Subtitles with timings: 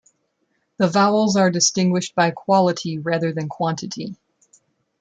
[0.77, 4.15] The vowels are distinguished by quality rather than quantity.